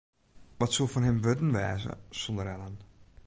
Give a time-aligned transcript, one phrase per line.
[0.59, 2.75] Wat soe fan him wurden wêze sonder Ellen?